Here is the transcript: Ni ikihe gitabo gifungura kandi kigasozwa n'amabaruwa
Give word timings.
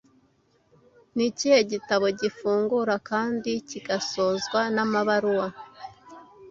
Ni 1.15 1.23
ikihe 1.29 1.59
gitabo 1.71 2.05
gifungura 2.19 2.95
kandi 3.09 3.51
kigasozwa 3.69 4.59
n'amabaruwa 4.75 5.47